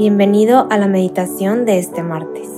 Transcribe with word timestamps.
Bienvenido 0.00 0.66
a 0.70 0.78
la 0.78 0.88
meditación 0.88 1.66
de 1.66 1.78
este 1.78 2.02
martes. 2.02 2.48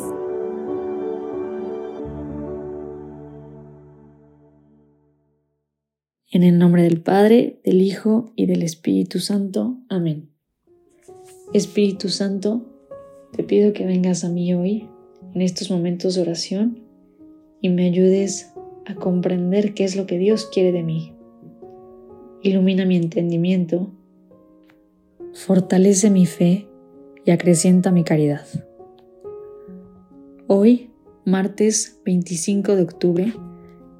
En 6.30 6.44
el 6.44 6.56
nombre 6.56 6.84
del 6.84 7.02
Padre, 7.02 7.58
del 7.64 7.82
Hijo 7.82 8.32
y 8.36 8.46
del 8.46 8.62
Espíritu 8.62 9.18
Santo. 9.18 9.76
Amén. 9.88 10.30
Espíritu 11.52 12.10
Santo, 12.10 12.64
te 13.32 13.42
pido 13.42 13.72
que 13.72 13.86
vengas 13.86 14.22
a 14.22 14.28
mí 14.28 14.54
hoy, 14.54 14.88
en 15.34 15.42
estos 15.42 15.68
momentos 15.68 16.14
de 16.14 16.22
oración, 16.22 16.78
y 17.60 17.70
me 17.70 17.86
ayudes 17.86 18.52
a 18.86 18.94
comprender 18.94 19.74
qué 19.74 19.82
es 19.82 19.96
lo 19.96 20.06
que 20.06 20.16
Dios 20.16 20.46
quiere 20.46 20.70
de 20.70 20.84
mí. 20.84 21.12
Ilumina 22.40 22.86
mi 22.86 22.94
entendimiento, 22.94 23.90
fortalece 25.32 26.08
mi 26.08 26.26
fe 26.26 26.68
y 27.24 27.30
acrecienta 27.30 27.90
mi 27.90 28.04
caridad. 28.04 28.46
Hoy, 30.48 30.90
martes 31.24 32.00
25 32.04 32.76
de 32.76 32.82
octubre, 32.82 33.32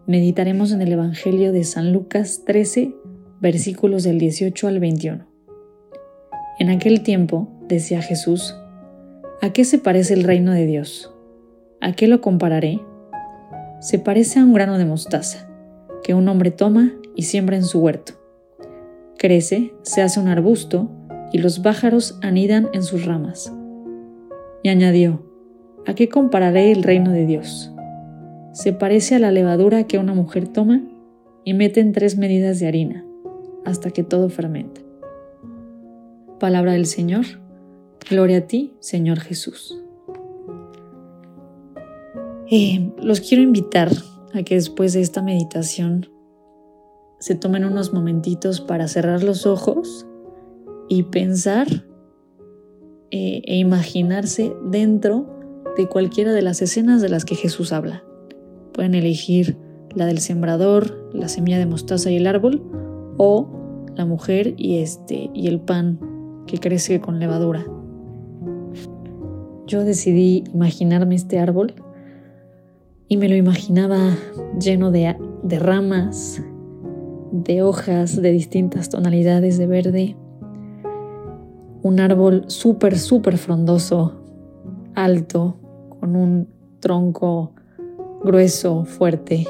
meditaremos 0.06 0.72
en 0.72 0.82
el 0.82 0.92
Evangelio 0.92 1.52
de 1.52 1.64
San 1.64 1.92
Lucas 1.92 2.42
13, 2.44 2.94
versículos 3.40 4.02
del 4.02 4.18
18 4.18 4.68
al 4.68 4.80
21. 4.80 5.26
En 6.58 6.70
aquel 6.70 7.02
tiempo, 7.02 7.48
decía 7.68 8.02
Jesús, 8.02 8.56
¿a 9.40 9.52
qué 9.52 9.64
se 9.64 9.78
parece 9.78 10.14
el 10.14 10.24
reino 10.24 10.52
de 10.52 10.66
Dios? 10.66 11.14
¿A 11.80 11.92
qué 11.92 12.08
lo 12.08 12.20
compararé? 12.20 12.80
Se 13.80 13.98
parece 13.98 14.38
a 14.38 14.44
un 14.44 14.52
grano 14.52 14.78
de 14.78 14.84
mostaza, 14.84 15.48
que 16.02 16.14
un 16.14 16.28
hombre 16.28 16.50
toma 16.50 16.92
y 17.16 17.22
siembra 17.22 17.56
en 17.56 17.64
su 17.64 17.80
huerto. 17.80 18.14
Crece, 19.16 19.72
se 19.82 20.02
hace 20.02 20.20
un 20.20 20.28
arbusto, 20.28 20.90
y 21.32 21.38
los 21.38 21.58
pájaros 21.58 22.18
anidan 22.22 22.68
en 22.72 22.82
sus 22.82 23.06
ramas. 23.06 23.52
Y 24.62 24.68
añadió, 24.68 25.24
¿a 25.86 25.94
qué 25.94 26.08
compararé 26.08 26.70
el 26.70 26.82
reino 26.82 27.10
de 27.10 27.26
Dios? 27.26 27.72
Se 28.52 28.72
parece 28.72 29.14
a 29.14 29.18
la 29.18 29.32
levadura 29.32 29.84
que 29.84 29.98
una 29.98 30.14
mujer 30.14 30.46
toma 30.46 30.82
y 31.44 31.54
mete 31.54 31.80
en 31.80 31.92
tres 31.92 32.18
medidas 32.18 32.60
de 32.60 32.68
harina, 32.68 33.04
hasta 33.64 33.90
que 33.90 34.04
todo 34.04 34.28
fermenta. 34.28 34.82
Palabra 36.38 36.72
del 36.72 36.86
Señor, 36.86 37.24
gloria 38.08 38.38
a 38.38 38.40
ti, 38.42 38.74
Señor 38.80 39.20
Jesús. 39.20 39.82
Eh, 42.50 42.92
los 42.98 43.20
quiero 43.22 43.42
invitar 43.42 43.88
a 44.34 44.42
que 44.42 44.56
después 44.56 44.92
de 44.92 45.00
esta 45.00 45.22
meditación 45.22 46.10
se 47.18 47.34
tomen 47.34 47.64
unos 47.64 47.94
momentitos 47.94 48.60
para 48.60 48.88
cerrar 48.88 49.22
los 49.22 49.46
ojos 49.46 50.06
y 50.92 51.04
pensar 51.04 51.68
eh, 53.10 53.40
e 53.46 53.56
imaginarse 53.56 54.54
dentro 54.62 55.26
de 55.78 55.88
cualquiera 55.88 56.34
de 56.34 56.42
las 56.42 56.60
escenas 56.60 57.00
de 57.00 57.08
las 57.08 57.24
que 57.24 57.34
Jesús 57.34 57.72
habla. 57.72 58.04
Pueden 58.74 58.94
elegir 58.94 59.56
la 59.94 60.04
del 60.04 60.18
sembrador, 60.18 61.08
la 61.14 61.28
semilla 61.28 61.58
de 61.58 61.64
mostaza 61.64 62.10
y 62.10 62.16
el 62.16 62.26
árbol, 62.26 62.62
o 63.16 63.48
la 63.96 64.04
mujer 64.04 64.52
y, 64.58 64.80
este, 64.80 65.30
y 65.32 65.46
el 65.46 65.60
pan 65.60 65.98
que 66.46 66.58
crece 66.58 67.00
con 67.00 67.18
levadura. 67.18 67.64
Yo 69.66 69.84
decidí 69.84 70.44
imaginarme 70.52 71.14
este 71.14 71.38
árbol 71.38 71.72
y 73.08 73.16
me 73.16 73.30
lo 73.30 73.36
imaginaba 73.36 74.14
lleno 74.60 74.90
de, 74.90 75.16
de 75.42 75.58
ramas, 75.58 76.42
de 77.30 77.62
hojas 77.62 78.20
de 78.20 78.30
distintas 78.30 78.90
tonalidades 78.90 79.56
de 79.56 79.66
verde, 79.66 80.16
un 81.82 82.00
árbol 82.00 82.44
súper, 82.46 82.98
súper 82.98 83.38
frondoso, 83.38 84.20
alto, 84.94 85.56
con 86.00 86.16
un 86.16 86.48
tronco 86.80 87.52
grueso, 88.22 88.84
fuerte. 88.84 89.46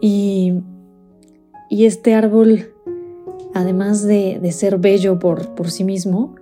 Y, 0.00 0.54
y 1.70 1.86
este 1.86 2.14
árbol, 2.14 2.70
además 3.54 4.04
de, 4.04 4.38
de 4.42 4.52
ser 4.52 4.78
bello 4.78 5.18
por, 5.18 5.54
por, 5.54 5.70
sí 5.70 5.84
mismo, 5.84 6.34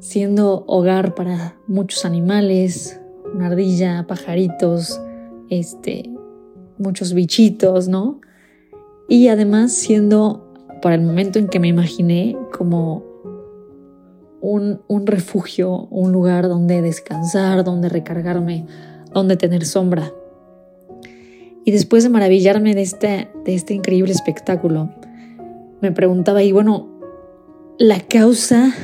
siendo 0.00 0.64
hogar 0.66 1.14
para 1.14 1.56
muchos 1.66 2.04
animales, 2.04 3.00
una 3.34 3.46
ardilla, 3.48 4.06
pajaritos, 4.08 5.00
este, 5.50 6.10
muchos 6.78 7.12
bichitos, 7.12 7.88
¿no? 7.88 8.20
Y 9.08 9.28
además 9.28 9.72
siendo, 9.72 10.52
para 10.82 10.96
el 10.96 11.02
momento 11.02 11.38
en 11.38 11.48
que 11.48 11.60
me 11.60 11.68
imaginé, 11.68 12.36
como 12.56 13.07
un, 14.40 15.06
refugio, 15.06 15.88
un 15.90 16.12
lugar 16.12 16.48
donde 16.48 16.82
descansar, 16.82 17.64
donde 17.64 17.88
recargarme, 17.88 18.66
donde 19.12 19.36
tener 19.36 19.64
sombra. 19.64 20.12
Y 21.64 21.70
después 21.70 22.02
de 22.02 22.10
maravillarme 22.10 22.74
de 22.74 22.82
este, 22.82 23.28
este 23.46 23.74
increíble 23.74 24.12
espectáculo, 24.12 24.90
me 25.80 25.92
preguntaba, 25.92 26.42
y 26.42 26.52
bueno, 26.52 26.88
la 27.78 28.00
causa 28.00 28.74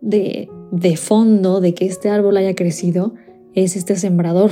de, 0.00 0.48
fondo 0.96 1.60
de 1.60 1.74
que 1.74 1.86
este 1.86 2.10
árbol 2.10 2.36
haya 2.36 2.54
crecido 2.54 3.14
es 3.54 3.76
este 3.76 3.96
sembrador. 3.96 4.50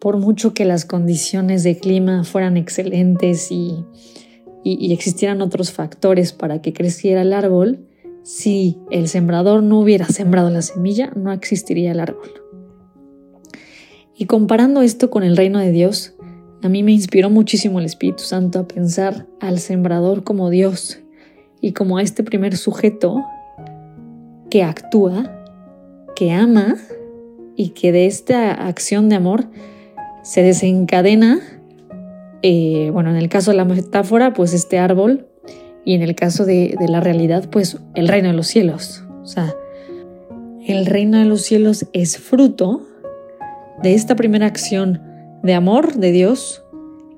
Por 0.00 0.16
mucho 0.18 0.52
que 0.52 0.64
las 0.64 0.84
condiciones 0.84 1.62
de 1.62 1.78
clima 1.78 2.24
fueran 2.24 2.56
excelentes 2.56 3.52
y 3.52 3.84
existieran 4.64 5.42
otros 5.42 5.70
factores 5.70 6.32
para 6.32 6.60
que 6.60 6.72
creciera 6.72 7.22
el 7.22 7.32
árbol, 7.32 7.86
si 8.22 8.78
el 8.90 9.08
sembrador 9.08 9.62
no 9.62 9.80
hubiera 9.80 10.06
sembrado 10.06 10.50
la 10.50 10.62
semilla, 10.62 11.12
no 11.16 11.32
existiría 11.32 11.92
el 11.92 12.00
árbol. 12.00 12.30
Y 14.16 14.26
comparando 14.26 14.82
esto 14.82 15.10
con 15.10 15.22
el 15.24 15.36
reino 15.36 15.58
de 15.58 15.72
Dios, 15.72 16.14
a 16.62 16.68
mí 16.68 16.82
me 16.82 16.92
inspiró 16.92 17.30
muchísimo 17.30 17.80
el 17.80 17.86
Espíritu 17.86 18.22
Santo 18.22 18.60
a 18.60 18.68
pensar 18.68 19.26
al 19.40 19.58
sembrador 19.58 20.22
como 20.22 20.50
Dios 20.50 21.00
y 21.60 21.72
como 21.72 21.98
a 21.98 22.02
este 22.02 22.22
primer 22.22 22.56
sujeto 22.56 23.20
que 24.48 24.62
actúa, 24.62 25.44
que 26.14 26.30
ama 26.30 26.76
y 27.56 27.70
que 27.70 27.90
de 27.90 28.06
esta 28.06 28.52
acción 28.52 29.08
de 29.08 29.16
amor 29.16 29.46
se 30.22 30.42
desencadena, 30.42 31.40
eh, 32.42 32.90
bueno, 32.92 33.10
en 33.10 33.16
el 33.16 33.28
caso 33.28 33.50
de 33.50 33.56
la 33.56 33.64
metáfora, 33.64 34.32
pues 34.32 34.52
este 34.52 34.78
árbol 34.78 35.26
y 35.84 35.94
en 35.94 36.02
el 36.02 36.14
caso 36.14 36.44
de, 36.44 36.76
la 36.88 37.00
realidad, 37.00 37.48
pues 37.50 37.78
el 37.94 38.08
reino 38.08 38.28
de 38.28 38.34
los 38.34 38.46
cielos. 38.46 39.04
O 39.22 39.26
sea, 39.26 39.54
el 40.66 40.86
reino 40.86 41.18
de 41.18 41.24
los 41.24 41.42
cielos 41.42 41.86
es 41.92 42.18
fruto 42.18 42.86
de 43.82 43.94
esta 43.94 44.14
primera 44.14 44.46
acción 44.46 45.02
de 45.42 45.54
amor 45.54 45.94
de 45.94 46.12
Dios 46.12 46.64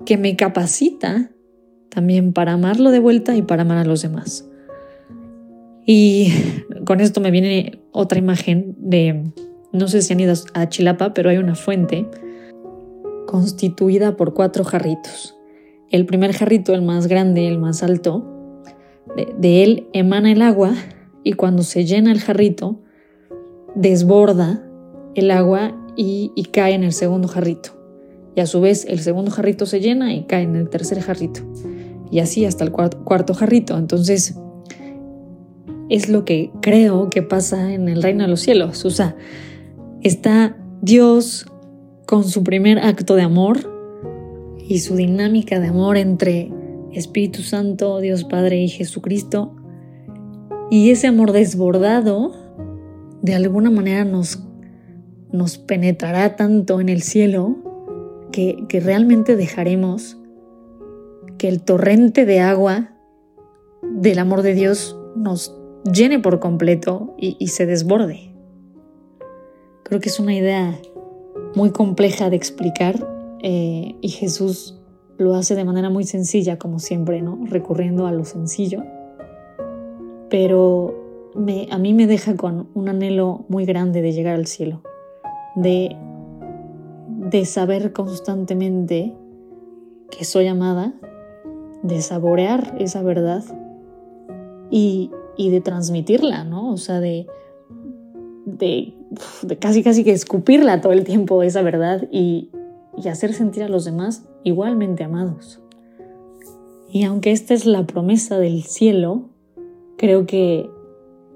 que 0.07 0.17
me 0.17 0.37
capacita 0.37 1.31
también 1.91 2.33
para 2.33 2.53
amarlo 2.53 2.91
de 2.91 3.01
vuelta 3.01 3.37
y 3.37 3.43
para 3.43 3.63
amar 3.63 3.79
a 3.79 3.85
los 3.85 4.03
demás. 4.03 4.49
Y 5.87 6.33
con 6.87 7.01
esto 7.01 7.21
me 7.21 7.31
viene 7.31 7.83
otra 7.93 8.19
imagen 8.19 8.75
de, 8.79 9.31
no 9.73 9.89
sé 9.89 10.01
si 10.01 10.15
han 10.15 10.21
ido 10.21 10.35
a 10.55 10.69
Chilapa, 10.69 11.13
pero 11.13 11.29
hay 11.29 11.37
una 11.37 11.55
fuente 11.55 12.09
constituida 13.27 14.17
por 14.17 14.33
cuatro 14.33 14.65
jarritos. 14.65 15.37
El 15.91 16.07
primer 16.07 16.33
jarrito, 16.33 16.75
el 16.75 16.83
más 16.83 17.07
grande, 17.07 17.47
el 17.47 17.59
más 17.59 17.83
alto, 17.83 18.34
de, 19.17 19.63
él 19.63 19.89
emana 19.93 20.33
el 20.33 20.43
agua 20.43 20.75
y 21.23 21.35
cuando 21.35 21.63
se 21.63 21.85
llena 21.85 22.13
el 22.13 22.21
jarrito, 22.21 22.81
desborda 23.75 24.63
el 25.15 25.31
agua 25.31 25.77
y, 25.97 26.31
cae 26.53 26.75
en 26.75 26.85
el 26.85 26.93
segundo 26.93 27.29
jarrito. 27.29 27.71
Y 28.37 28.41
a 28.41 28.47
su 28.47 28.61
vez 28.61 28.85
el 28.89 28.99
segundo 29.01 29.31
jarrito 29.31 29.67
se 29.67 29.81
llena 29.81 30.13
y 30.13 30.25
cae 30.25 30.43
en 30.43 30.57
el 30.57 30.69
tercer 30.69 31.01
jarrito. 31.01 31.41
Y 32.11 32.19
así 32.19 32.45
hasta 32.45 32.65
el 32.65 32.73
cuarto, 32.73 33.35
jarrito. 33.35 33.79
Entonces, 33.79 34.39
es 35.89 36.09
lo 36.09 36.25
que 36.25 36.51
creo 36.61 37.11
que 37.11 37.23
pasa 37.23 37.73
en 37.73 37.89
el 37.89 38.03
reino 38.03 38.25
de 38.25 38.31
los 38.31 38.41
cielos. 38.41 38.85
O 38.85 38.91
sea, 38.91 39.17
está 40.03 40.57
Dios 40.83 41.47
con 42.07 42.25
su 42.25 42.43
primer 42.43 42.79
acto 42.81 43.15
de 43.15 43.23
amor 43.23 43.73
y 44.69 44.81
su 44.81 44.97
dinámica 44.97 45.61
de 45.61 45.69
amor 45.69 45.97
entre 45.97 46.53
Espíritu 46.95 47.43
Santo, 47.43 48.01
Dios 48.01 48.25
Padre 48.25 48.59
y 48.59 48.69
Jesucristo. 48.69 49.57
Y 50.71 50.91
ese 50.91 51.07
amor 51.07 51.33
desbordado 51.33 52.33
de 53.23 53.35
alguna 53.35 53.71
manera 53.71 54.05
nos, 54.05 54.43
nos 55.33 55.59
penetrará 55.59 56.37
tanto 56.37 56.81
en 56.81 56.89
el 56.89 57.03
cielo 57.03 57.57
que, 58.35 58.81
realmente 58.85 59.37
dejaremos 59.37 60.19
que 61.39 61.49
el 61.49 61.63
torrente 61.63 62.27
de 62.27 62.41
agua 62.41 62.91
del 63.83 64.19
amor 64.19 64.43
de 64.43 64.55
Dios 64.55 64.99
nos 65.15 65.57
llene 65.85 66.19
por 66.19 66.41
completo 66.41 67.15
y, 67.17 67.47
se 67.49 67.65
desborde. 67.65 68.35
Creo 69.85 70.01
que 70.01 70.09
es 70.09 70.19
una 70.19 70.35
idea 70.35 70.77
muy 71.55 71.71
compleja 71.71 72.29
de 72.29 72.37
explicar 72.37 73.07
eh, 73.43 73.95
y 74.01 74.09
Jesús 74.09 74.81
lo 75.17 75.35
hace 75.35 75.55
de 75.55 75.65
manera 75.65 75.91
muy 75.91 76.05
sencilla, 76.05 76.59
como 76.59 76.79
siempre, 76.79 77.23
¿no? 77.23 77.39
Recurriendo 77.45 78.07
a 78.07 78.13
lo 78.13 78.25
sencillo. 78.25 78.83
Pero 80.31 80.95
a 81.71 81.79
mí 81.79 81.95
me 81.95 82.07
deja 82.07 82.37
con 82.37 82.69
un 82.75 82.89
anhelo 82.89 83.45
muy 83.49 83.65
grande 83.65 84.03
de 84.03 84.13
llegar 84.13 84.35
al 84.35 84.47
cielo, 84.47 84.83
de, 85.57 85.97
de 87.09 87.45
saber 87.45 87.93
constantemente 87.93 89.15
que 90.11 90.25
soy 90.25 90.47
amada, 90.47 90.95
de 91.83 92.01
saborear 92.01 92.77
esa 92.79 93.03
verdad 93.03 93.45
y, 94.71 95.11
y 95.37 95.51
de 95.51 95.61
transmitirla, 95.61 96.45
¿no? 96.45 96.73
O 96.73 96.77
sea, 96.77 97.01
de, 97.01 97.27
de, 98.47 98.95
de, 99.43 99.59
casi 99.59 99.83
casi 99.83 100.05
que 100.05 100.13
escupirla 100.13 100.81
todo 100.81 100.93
el 100.93 101.05
tiempo 101.05 101.43
esa 101.43 101.63
verdad 101.63 102.09
y, 102.11 102.51
y 102.97 103.09
hacer 103.09 103.35
sentir 103.35 103.65
a 103.65 103.69
los 103.69 103.85
demás 103.85 104.25
igualmente 104.45 105.03
amados. 105.03 105.61
Y 106.89 107.03
aunque 107.05 107.33
esta 107.33 107.55
es 107.55 107.67
la 107.67 107.87
promesa 107.87 108.39
del 108.39 108.63
cielo, 108.63 109.23
creo 109.97 110.27
que 110.27 110.71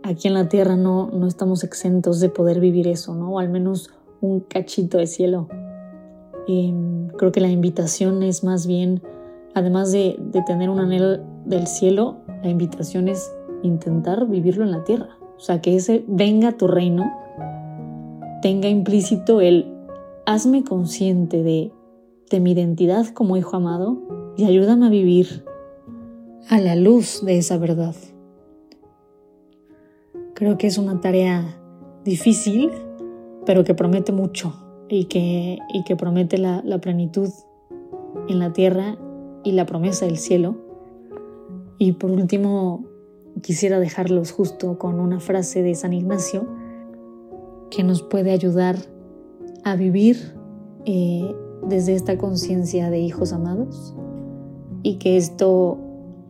aquí 0.04 0.28
en 0.28 0.34
la 0.34 0.48
tierra 0.48 0.76
no, 0.76 1.10
no 1.10 1.26
estamos 1.26 1.64
exentos 1.64 2.20
de 2.20 2.28
poder 2.28 2.60
vivir 2.60 2.86
eso, 2.86 3.14
¿no? 3.14 3.32
O 3.32 3.38
al 3.40 3.48
menos 3.48 3.90
un 4.20 4.40
cachito 4.40 4.98
de 4.98 5.06
cielo. 5.06 5.48
Y 6.46 6.72
creo 7.16 7.32
que 7.32 7.40
la 7.40 7.48
invitación 7.48 8.22
es 8.22 8.44
más 8.44 8.66
bien, 8.66 9.02
además 9.54 9.90
de, 9.90 10.16
de 10.18 10.42
tener 10.42 10.70
un 10.70 10.78
anhelo 10.78 11.18
del 11.44 11.66
cielo, 11.66 12.18
la 12.42 12.50
invitación 12.50 13.08
es 13.08 13.32
intentar 13.62 14.26
vivirlo 14.28 14.64
en 14.64 14.70
la 14.70 14.84
tierra. 14.84 15.18
O 15.36 15.40
sea, 15.40 15.60
que 15.60 15.76
ese 15.76 16.04
venga 16.06 16.52
tu 16.52 16.68
reino 16.68 17.10
tenga 18.42 18.68
implícito 18.68 19.40
el 19.40 19.74
hazme 20.26 20.62
consciente 20.62 21.42
de, 21.42 21.72
de 22.30 22.40
mi 22.40 22.52
identidad 22.52 23.06
como 23.08 23.36
hijo 23.36 23.56
amado 23.56 24.34
y 24.36 24.44
ayúdame 24.44 24.86
a 24.86 24.90
vivir 24.90 25.44
a 26.48 26.60
la 26.60 26.76
luz 26.76 27.24
de 27.24 27.38
esa 27.38 27.58
verdad. 27.58 27.94
Creo 30.34 30.56
que 30.56 30.66
es 30.66 30.78
una 30.78 31.00
tarea 31.00 31.60
difícil, 32.04 32.70
pero 33.44 33.64
que 33.64 33.74
promete 33.74 34.12
mucho 34.12 34.54
y 34.88 35.04
que, 35.04 35.58
y 35.72 35.84
que 35.84 35.96
promete 35.96 36.38
la, 36.38 36.62
plenitud 36.80 37.28
en 38.28 38.38
la 38.38 38.52
tierra 38.52 38.96
y 39.44 39.52
la 39.52 39.66
promesa 39.66 40.06
del 40.06 40.18
cielo. 40.18 40.56
Y 41.78 41.92
por 41.92 42.10
último, 42.10 42.84
quisiera 43.42 43.78
dejarlos 43.78 44.32
justo 44.32 44.78
con 44.78 45.00
una 45.00 45.20
frase 45.20 45.62
de 45.62 45.74
San 45.74 45.92
Ignacio 45.92 46.46
que 47.70 47.84
nos 47.84 48.02
puede 48.02 48.32
ayudar 48.32 48.76
a 49.64 49.76
vivir 49.76 50.34
eh, 50.86 51.34
desde 51.66 51.94
esta 51.94 52.18
conciencia 52.18 52.90
de 52.90 53.00
hijos 53.00 53.32
amados 53.32 53.94
y 54.82 54.96
que 54.96 55.16
esto 55.16 55.78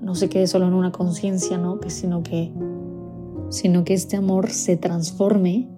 no 0.01 0.15
se 0.15 0.29
quede 0.29 0.47
solo 0.47 0.67
en 0.67 0.75
una 0.75 0.93
conciencia, 0.93 1.59
¿no? 1.59 1.81
Que, 1.81 1.91
sino, 1.91 2.23
que, 2.23 2.53
sino 3.51 3.85
que 3.85 3.95
este 3.95 4.17
amor 4.17 4.51
se 4.51 4.77
transforme 4.77 5.69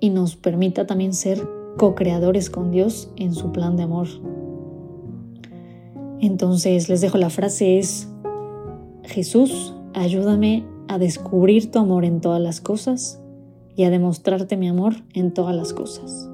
y 0.00 0.10
nos 0.10 0.36
permita 0.36 0.86
también 0.86 1.14
ser 1.14 1.42
co-creadores 1.76 2.50
con 2.50 2.70
Dios 2.70 3.10
en 3.16 3.34
su 3.34 3.52
plan 3.52 3.76
de 3.76 3.84
amor. 3.84 4.08
Entonces 6.20 6.88
les 6.88 7.00
dejo 7.00 7.18
la 7.18 7.30
frase 7.30 7.78
es, 7.78 8.08
Jesús, 9.02 9.74
ayúdame 9.92 10.64
a 10.88 10.98
descubrir 10.98 11.70
tu 11.70 11.78
amor 11.78 12.04
en 12.04 12.20
todas 12.20 12.40
las 12.40 12.60
cosas 12.60 13.20
y 13.76 13.84
a 13.84 13.90
demostrarte 13.90 14.56
mi 14.56 14.68
amor 14.68 14.94
en 15.12 15.32
todas 15.32 15.54
las 15.54 15.72
cosas. 15.72 16.30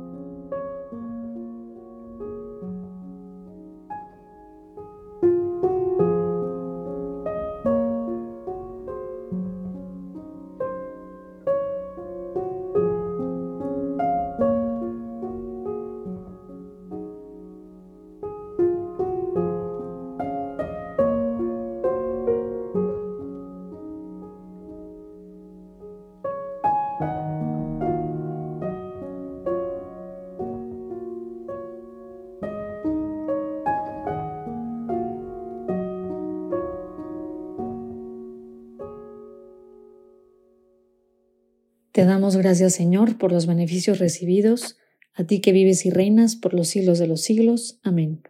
Te 42.00 42.06
damos 42.06 42.34
gracias, 42.38 42.72
Señor, 42.72 43.18
por 43.18 43.30
los 43.30 43.44
beneficios 43.44 43.98
recibidos, 43.98 44.78
a 45.12 45.24
ti 45.24 45.42
que 45.42 45.52
vives 45.52 45.84
y 45.84 45.90
reinas 45.90 46.34
por 46.34 46.54
los 46.54 46.68
siglos 46.68 46.98
de 46.98 47.06
los 47.06 47.20
siglos. 47.20 47.78
Amén. 47.82 48.22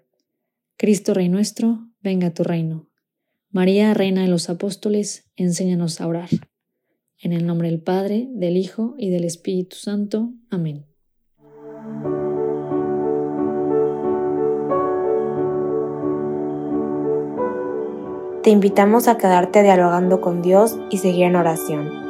Cristo 0.77 1.15
Rey 1.15 1.29
nuestro, 1.29 1.87
venga 2.01 2.27
a 2.27 2.35
tu 2.35 2.43
reino. 2.43 2.91
María, 3.49 3.95
Reina 3.95 4.23
de 4.23 4.27
los 4.27 4.51
Apóstoles, 4.51 5.31
enséñanos 5.37 6.01
a 6.01 6.09
orar. 6.09 6.31
En 7.17 7.33
el 7.33 7.47
nombre 7.47 7.71
del 7.71 7.81
Padre, 7.81 8.27
del 8.33 8.57
Hijo 8.57 8.97
y 8.99 9.11
del 9.11 9.23
Espíritu 9.23 9.77
Santo. 9.77 10.33
Amén. 10.51 10.87
Te 18.43 18.51
invitamos 18.51 19.07
a 19.07 19.17
quedarte 19.17 19.63
dialogando 19.63 20.21
con 20.21 20.43
Dios 20.43 20.77
y 20.91 20.99
seguir 20.99 21.27
en 21.27 21.37
oración. 21.37 22.10